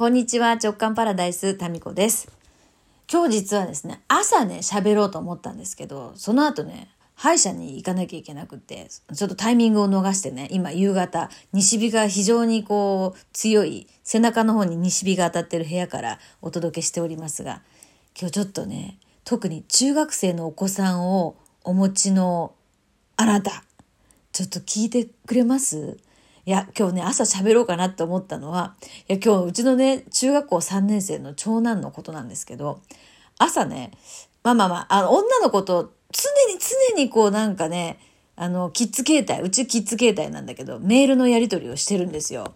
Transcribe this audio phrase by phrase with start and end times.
[0.00, 2.32] こんにちは、直感パラダイス、タミコです。
[3.12, 17.60] 今日実はですね、朝ね、喋ろうと思ったんですけど、その後ね、歯医者に行かなきゃいけなくて、ちょっとタイミングを逃してね、今夕方、西日が非常にこう、強い、背中の方に西日が当たってる部屋からお届けしておりますが、
[18.18, 22.54] 今日ちょっとね、特に中学生のお子さんをお持ちの
[23.18, 23.64] あなた、
[24.32, 25.98] ちょっと聞いてくれます？
[26.46, 28.74] いや、今日ね、朝喋ろうかなって思ったのは、
[29.08, 32.80] いや、今日うちのね、中学校3年生の長男のことなんですけど、
[33.38, 33.92] 朝ね、
[34.42, 36.58] まあまあまあ、あの、女の子と常に
[36.94, 37.98] 常にこうなんかね、
[38.36, 42.54] あの、キッズ携帯、うちキッズ携帯なんだけど、メールのやり取りをしてるんですよ。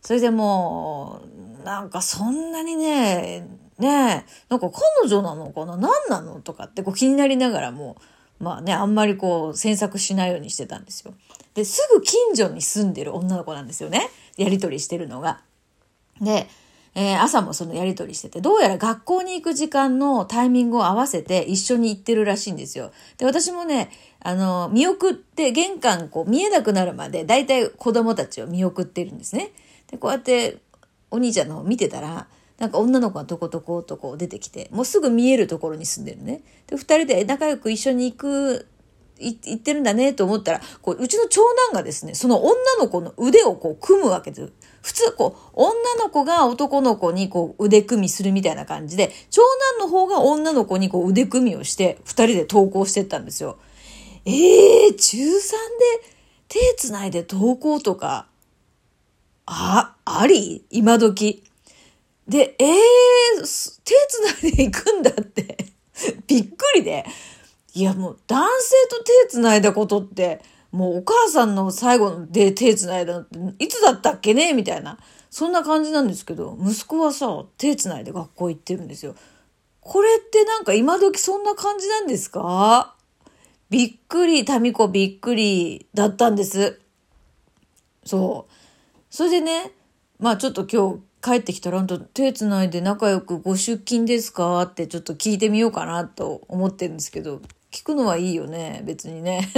[0.00, 1.22] それでも
[1.60, 5.76] う、なんかそんなにね、ねなんか彼女なのかな？
[5.76, 6.40] 何なの？
[6.40, 8.02] とかってこう気になりながらもう、
[8.44, 11.14] まあね、あんまりこう、詮索しないようにしてたんですよ。
[11.54, 14.08] で、すぐ近所に住んでる女の子なんですよね。
[14.36, 15.40] やりとりしてるのが。
[16.20, 16.48] で、
[16.96, 22.92] えー、朝もそのやりとりしてて、どうやら学校に行く時間のタイミングを合わせて一緒に行ってるらしいんですよ。
[23.18, 29.50] で、私もね、あの、見送って玄関こう見えなくなるまで、だいたい子供たちを見送ってるんですね。
[29.90, 30.58] で、こうやって
[31.10, 32.28] お兄ちゃんの方見てたら、
[32.64, 36.40] なんか女の子がとことことこう出てきて、もうすぐ見えるところに住んでるね。
[36.66, 38.66] で、二人で仲良く一緒に行く、
[39.18, 44.52] 行ってるんだねと思ったら、こう、うちの長男がですね、その女の子の腕をこう組むわけです。
[44.80, 49.42] 普通、こう、女の子が男の子にこう腕組みするみたいな感じで、長
[49.78, 53.58] 男の方が女の子にこう腕組みをして、二人で登校してったんですよ。
[54.24, 55.38] ええー、中3で
[56.48, 58.28] 手繋いで登校とか、
[59.44, 60.64] あ、あり？
[60.70, 61.43] 今時。
[62.28, 63.94] で、えー、手
[64.40, 65.66] 繋いで行くんだって
[66.26, 67.04] びっくりで。
[67.76, 74.98] いやもう男性と手繋いだことって、もうお母さんの最後で手繋いだのっていつだったっけねみたいな。
[75.28, 79.16] そんな感じなんですけど、息子はさ、手繋いで学校行ってるんですよ。
[79.80, 82.94] これってなんか今時そんな感じなんですか？
[83.70, 86.80] びっくり、タミコびっくりだったんです。
[88.06, 88.52] そう。
[89.10, 89.72] それでね、
[90.20, 94.60] まあちょっと今日帰ってきたら、んと手つないで仲良くご出勤ですか？
[94.62, 97.40] ってちょっと聞いてみようかなと思ってるんですけど、
[97.70, 99.48] 聞くのはいいよね、別にね。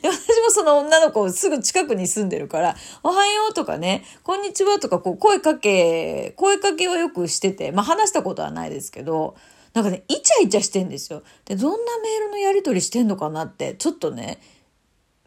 [0.00, 9.34] で私もその女の子をすぐ近くに住んでるから、おはようとかね、こんにちはとかこう声かけ、声かけはよくしてて、まあ話したことはないですけど、
[9.74, 11.24] なんかね、イチャイチャしてんですよ。
[11.46, 13.46] で、どんなメールのやり取りしてんのかな？
[13.46, 14.40] って、ちょっとね、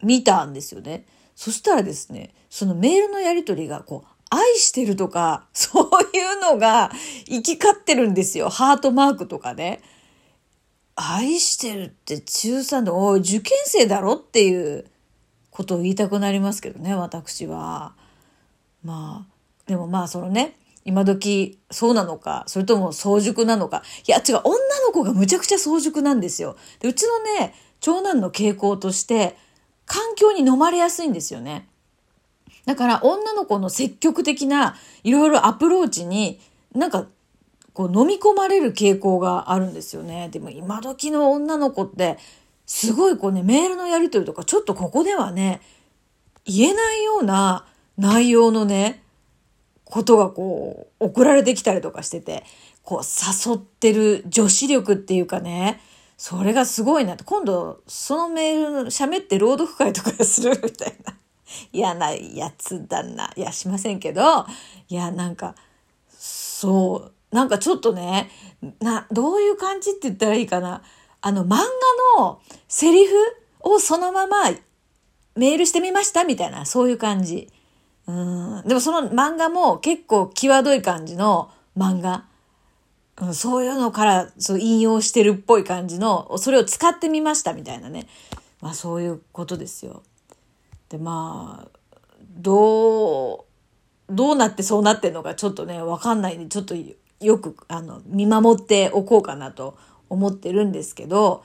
[0.02, 1.04] 見たんですよね。
[1.34, 6.90] そしたらですね、そのメールのやり取りがこう、愛してるとか、 そういうのが
[7.26, 8.48] 行き交ってるんですよ。
[8.48, 9.82] ハートマークとかね。
[10.94, 14.86] 愛してるって中3で、おい、受験生だろっていう
[15.50, 17.94] ことを言いたくなりますけどね、私は。
[18.82, 19.32] まあ、
[19.66, 23.82] でもまあそのね、今時そうなのか、それとも早熟なのか。
[24.06, 26.56] いや、違う、女の子がむちゃくちゃ早熟なんですよ。
[26.78, 29.36] で、うちのね、長男の傾向として、
[29.84, 31.68] 環境に飲まれやすいんですよね。
[32.66, 36.40] だから女の子の積極的ないろいろアプローチに
[36.74, 37.06] なんか
[37.72, 40.28] こう飲み込まれる傾向があるんですよね。
[40.30, 42.18] でも今時の女の子って
[42.66, 45.60] すごいこうねメールのやり取りとかちょっとここではね
[46.44, 47.66] 言えないような
[47.96, 49.02] 内容のね
[49.84, 52.44] ことがこう送られてきたりとかしてて
[52.82, 55.80] こう誘ってる女子力っていうかね
[56.16, 61.14] それがすごいなって今度そのメール喋って朗読会とかするみたいな。
[61.72, 63.32] 嫌なやつだな。
[63.36, 64.46] いや、しませんけど、
[64.88, 65.54] いや、なんか、
[66.08, 68.30] そう、なんかちょっとね、
[68.80, 70.82] な、どういう感じって言ったらいいかな。
[71.20, 71.58] あの、漫画
[72.18, 73.14] のセリフ
[73.60, 74.50] をそのまま
[75.34, 77.50] メールしてみましたみたいな、そういう感じ。
[78.06, 78.62] うん。
[78.66, 82.24] でもその漫画も結構際どい感じの漫画。
[83.18, 88.06] うん、そういうのからそう引用してるっぽい感じの、それを使ってみましたみたいなね。
[88.60, 90.02] まあそういうことですよ。
[90.88, 91.78] でまあ
[92.20, 93.46] ど
[94.08, 96.74] うどうなってそうなってんのかちょっとね分かんないんでちょっと
[97.20, 99.76] よくあの見守っておこうかなと
[100.08, 101.44] 思ってるんですけど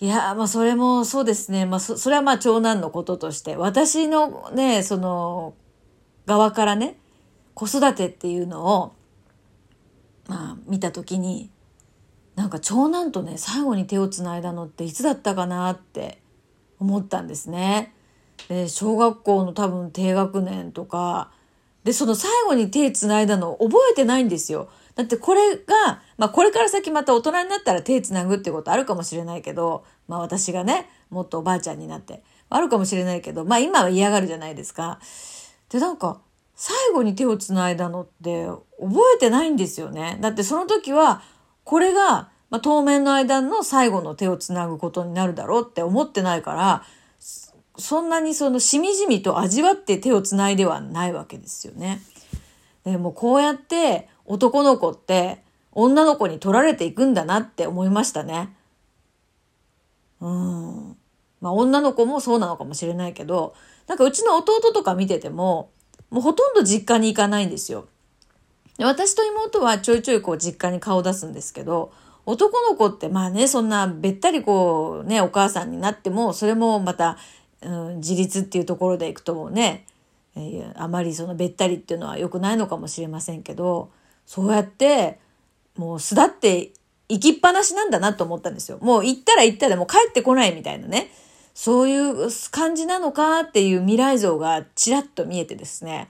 [0.00, 5.54] いやまあそれもそうですねまあそそれはまあ長男のこととして私のねその
[6.26, 6.96] 側からね
[7.54, 8.94] 子育てっていうのを
[10.28, 11.50] まあ見た時に
[12.36, 16.22] なんか長男とね最後に手をつないだのっていつだったかなって
[16.78, 17.92] 思ったんですね。
[18.48, 21.30] で小学校の多分低学年とか
[21.84, 24.68] でその最後に手つないだの覚えてないんですよ。
[24.96, 34.98] だってこれが、まあこれから先また大人になったら手つなぐってことあるかもしれないけど、まあ私がね、もっとおばあちゃんになって、あるかもしれないけど、まあ今は嫌がるじゃないですか。
[35.70, 36.20] で、なんか、
[36.54, 38.46] 最後に手をつないだのって
[38.78, 40.18] 覚えてないんですよね。
[40.20, 41.22] だってその時は
[41.64, 46.82] これが、まあ、当面の間の最後の手をつなぐことになるだろうって思ってないから
[47.80, 52.00] そんなにそのしみじみと味わって手をつないではないわけですよね。
[52.84, 55.42] でもこうやって男の子って
[55.72, 58.54] 女の子に取られていくんだなって思いましたね。
[60.20, 60.96] うん。
[61.40, 63.54] まあ女の子もそうなのかもしれないけど、
[63.86, 65.70] なんかうちの弟とか見てても、
[66.10, 67.86] もうほとんど実家に行かないんですよ。
[68.78, 71.92] 私と妹はちょいちょいこう実家に顔出すんですけど、
[72.26, 77.18] 男の子ってまあね、そんなべったりこうね、お母さんになっても、それもまた、
[77.62, 79.86] うん、自立っていうところでいくとね、
[80.36, 83.90] えー、あまりそのべったりっていうのは良くないのかもしれませんけど、
[84.26, 85.18] そうやって
[85.76, 86.72] もう巣立って
[87.08, 88.78] 行きっぱなしなんだなと思ったんですよ。
[88.80, 91.10] もう行ったら行ったでもう帰ってこないみたいなね。
[91.54, 96.08] そういう感じなのかっていう未来像がちらっと見えてですね。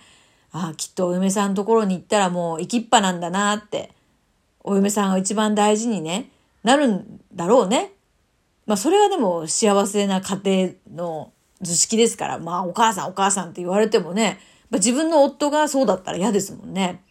[0.53, 3.91] ああ、きっとお嫁さんのところに行ったらもう行きっぱなんだなって。
[4.63, 6.31] お嫁さんが一番大事にね、
[6.63, 7.93] なるんだろうね。
[8.67, 14.39] まあそれはでも幸せな家庭の図式ですから、まあお母さんお母さんって言われてもね、
[14.71, 17.03] まあ、自分の夫がそうだったら嫌ですもんね。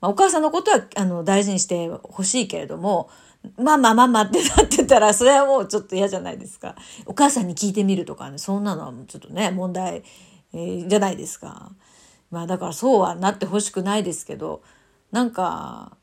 [0.00, 3.08] まあ、お母さんのことはあの大事にしてほしいけれども、
[3.56, 6.74] まあまあまあまあってなってたら、それはもうちょっと嫌じゃないですか。
[7.06, 10.02] お母さんに聞いてみるとかね、そんなのはちょっとね、問題、
[10.52, 11.72] えー、じゃないですか。
[12.30, 14.62] まあだからそうはなってほしくないですけど、
[15.12, 15.96] なんか、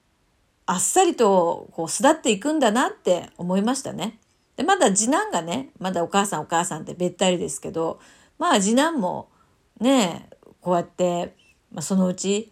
[0.66, 4.20] あっさりとこう巣立っていくんだなって思いましたね。
[4.60, 7.98] で、まだ次男がね、まだお母さんお母さんってべったりですけど、
[8.38, 9.30] まあ次男も
[9.80, 10.28] ね、
[10.60, 11.34] こうやって、
[11.72, 12.52] まあ、そのうち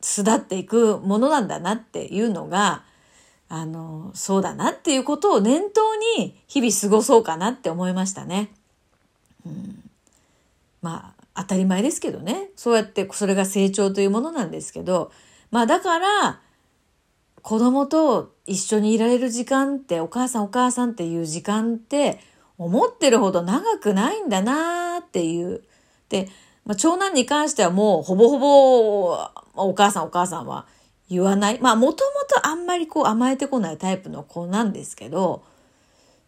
[0.00, 2.84] 巣立っていくものなんだなっていうのが、
[3.48, 8.52] あの、そうだなっていうことを念頭に日々過ごそうかなって思いましたね。
[9.44, 9.82] うん、
[10.82, 12.50] まあ、当たり前ですけどね。
[12.54, 15.10] そうやってそれが成長というものなんですけど、
[15.50, 16.38] まあだから、
[17.42, 22.18] 子供と一緒にいられる時間ってお母さんお母さんっていう時間って
[22.58, 25.62] 思ってるほど長くないんだなっていう。
[26.08, 26.28] で、
[26.66, 29.12] まあ、長男に関してはもうほぼほぼ
[29.54, 30.66] お母さんお母さんは
[31.08, 31.60] 言わない。
[31.60, 35.44] まあもともとあんまりこう甘えてこないタイプの子なんですけど、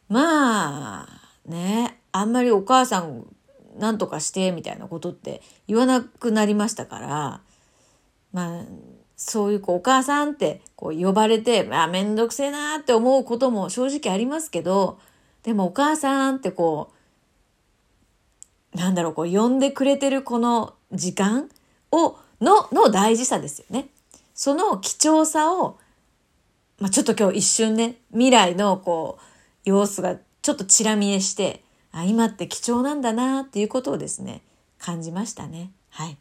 [0.09, 1.09] まあ
[1.45, 3.27] ね、あんまりお母さん
[3.81, 7.41] なんとかしてみたいなことって言わなくなりましたから、
[8.33, 8.65] まあ
[9.25, 14.99] そういうこうお母さんってこう呼ばれて、まあめんどくせえなって思うことも正直ありますけど、
[15.45, 16.91] でもお母さんってこ
[18.75, 21.49] う、なんだろう、こう呼んでくれてるこの時間
[21.93, 23.89] を、の、の大事さですよね。
[24.35, 25.79] その貴重さを、
[26.81, 29.23] まあちょっと今日一瞬ね、未来のこう、
[29.65, 34.43] 様子がちょっとチラ見えして、あ、今って貴重なんだなっていうことをですね、
[34.79, 35.71] 感じましたね。
[35.91, 36.17] はい。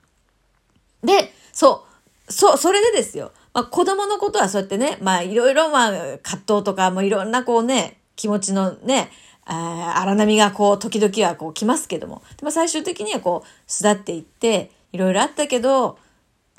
[1.04, 1.91] で、そう、
[2.32, 3.32] そ、それでですよ。
[3.54, 9.12] まあ、子供のことはそうやってね、まあ、いろいろ、まあ、葛藤とか、もいろんなこうね、気持ちのね、
[9.46, 16.00] 荒波がこう、時々はこう来ますけども、まあ、最終的にはこう、巣立っていって、いろいろあったけど、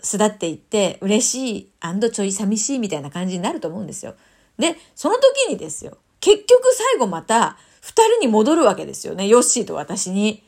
[0.02, 1.70] 巣立っていって、嬉しい、
[2.12, 4.14] ちょい寂しいみたいな感じになると思うんですよ。
[4.58, 9.26] で、その時にですよ、結局最後また、二人に戻るわけですよね。
[9.26, 10.44] ヨッシーと私に。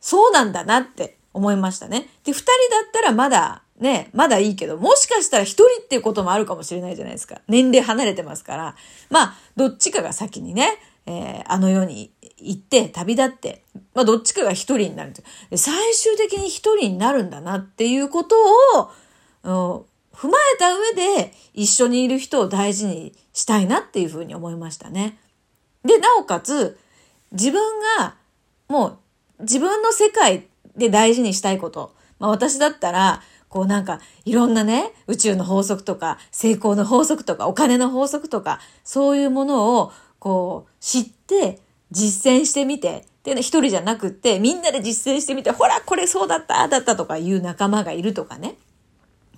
[0.00, 2.08] そうなんだなって思いましたね。
[2.22, 2.52] で、二人だ
[2.86, 7.40] ったらまだね、まだいいけど、もしかしたら一人っていうこともあるかもしれないじゃないですか。
[7.48, 8.76] 年齢離れてますから。
[9.10, 13.64] まあ、どっちかが先にね、えー、あの世に行って、旅立って、
[13.94, 15.12] まあ、どっちかが一人になる。
[15.56, 18.36] 最終的に一人になるんだなっていうこと
[19.42, 25.18] を、踏まえた上で一緒にいる人を大事にしたいなっていうふうに思いましたね。
[25.84, 26.78] で、なおかつ、
[27.32, 27.60] 自分
[27.98, 28.14] が
[28.68, 28.98] もう
[29.40, 31.94] 自分の世界で大事にしたいこと。
[32.18, 33.22] まあ私だったら、
[33.54, 41.60] こうなんかいろんなね、宇宙の法則とか、成功の法則とか、お金の法則とか、そういうものをこう知って
[41.92, 48.56] 実践してみて、で、一人じゃなくって、みんなで実践してみて、ほら、これそうだった、だったとかいう仲間がいるとかね。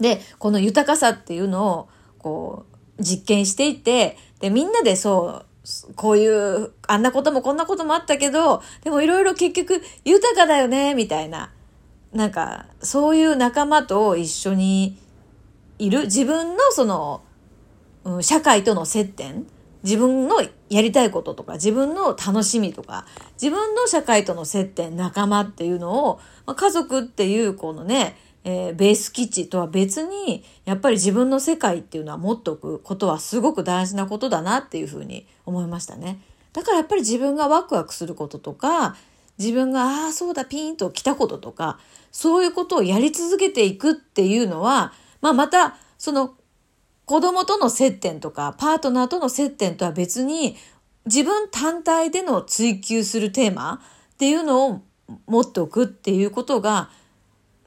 [0.00, 2.64] で、この豊かさっていうのを、こ
[2.98, 5.44] う、実験していて、で、みんなでそ
[5.90, 11.52] う、こういう、あんなこともこんなこともあったけど、でもいろいろ結局豊かだよね、みたいな。
[12.16, 14.98] なんか、そういう仲間と一緒に
[15.78, 17.22] いる自分のその、
[18.04, 19.46] うん、社会との接点
[19.82, 23.06] 自分のやりたいこととか、自分の楽しみとか、
[23.40, 36.20] 自分の社会との接点、仲間っていうのを、まあ、家族っていうこのね、えー、ベース基地とは別に、やっぱり自分の世界っていうのは持っておくことはすごく大事なことだなっていうふうに思いましたね。
[36.52, 38.96] だからやっぱり自分がワクワクすることとか、
[39.38, 41.78] 自分が、ああ、そうだ、ピーンと来たこととか、
[42.10, 46.34] そういうことをやり続けていくっていうのは、まあまた、その、
[47.04, 50.56] 子供との接点とか、パートナーとの接点とは別に、
[51.04, 53.80] 自分単体での追求するテーマ
[54.14, 54.82] っていうのを
[55.26, 56.90] 持っておくっていうことが、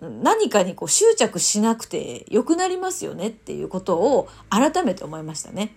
[0.02, 5.76] 何かにこう執着しなくてよくなりますよねっていうことを改めて思いましたね。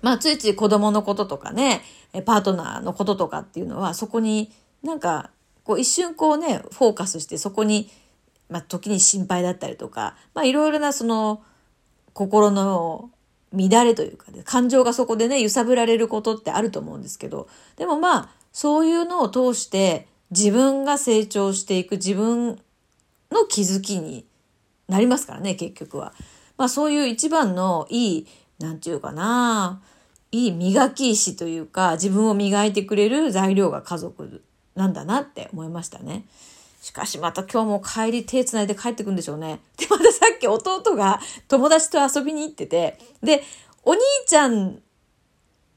[0.00, 1.82] まあついつい子供のこととかね、
[2.24, 5.30] パートナーのこととかっていうのはそこになんか
[5.64, 7.90] こう一瞬こうね、フォーカスしてそこに、
[8.48, 11.42] まあ時に心配だったりとか、まあいろいろなその
[12.12, 13.10] 心の
[13.52, 22.58] 乱れというか、ね、感情がそこでね、揺さぶられることってあると思うんですけど、でもまあそういうのを通して自分が成長していく自分
[23.30, 24.26] の気づきに
[24.88, 26.12] なりますからね、結局は。
[26.56, 28.26] まあそういう一番のいい、
[28.58, 29.80] なんていうかな、
[30.32, 34.42] いい磨き石というか、自分を磨いてくれる材料が家族
[34.74, 36.24] なんだなって思いましたね。
[36.80, 39.60] しかしまた今日も帰り手繋いで帰ってくんでしょうね。
[39.76, 43.42] で、またさっき弟が友達と遊びに行ってて、で、
[43.84, 44.80] お兄ちゃん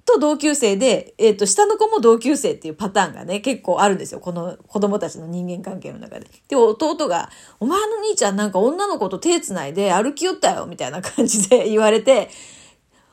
[0.06, 4.20] と同級生で、えっ、ー、と、下の子も同級生っていうパターンがね、結構あるんですよ。
[4.20, 6.28] この子供たちの人間関係の中で。
[6.48, 12.30] で、弟が、お前の兄ちゃんなんか女の子と手繋いで歩き寄ったよ、みたいな感じで言われて、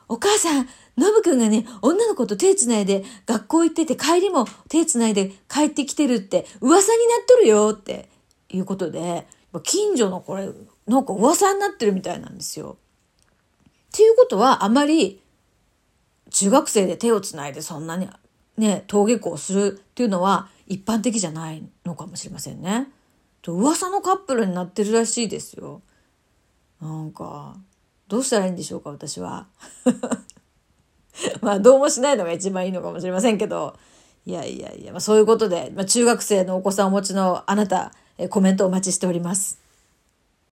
[0.07, 8.09] お母さん、ノブくんがね、女の子と手繋いで学校行ってて帰りも手繋いで帰ってきてるって噂になっとるよって
[8.49, 9.27] いうことで、
[9.63, 10.49] 近所のこれ、
[10.87, 12.77] なんか噂になってるみたいなんですよ。
[13.57, 15.21] っていうことはあまり
[16.31, 18.09] 中学生で手をつないでそんなに
[18.57, 22.87] ね、登下校するっていうのは一般的じゃないのかもしれませんね。
[23.47, 25.81] 噂のカップルになってるらしいですよ。
[26.81, 27.57] なんか、
[28.07, 29.47] どうしたらいいんでしょうか、私は。
[31.41, 33.75] まあ、どうもしないのが一番いいのかもしれませんけど、
[34.25, 39.62] いやいやいや、まあ、そういうことで、まあ、中学生のお子さんをお持ちのあなた、えコメントお待ちしております。